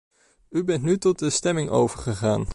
[0.49, 2.47] U bent nu tot de stemming overgegaan.